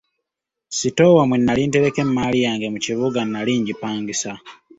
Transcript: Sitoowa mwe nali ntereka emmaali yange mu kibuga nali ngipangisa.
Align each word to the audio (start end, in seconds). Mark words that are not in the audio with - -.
Sitoowa 0.77 1.23
mwe 1.27 1.37
nali 1.39 1.63
ntereka 1.67 1.99
emmaali 2.05 2.39
yange 2.45 2.65
mu 2.73 2.79
kibuga 2.85 3.19
nali 3.31 3.53
ngipangisa. 3.61 4.31